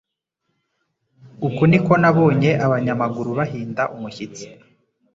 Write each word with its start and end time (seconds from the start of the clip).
Uku 1.47 1.61
niko 1.69 1.93
nabonye 2.01 2.51
abanyamaguru 2.65 3.29
bahinda 3.39 3.83
umushyitsi 3.95 4.43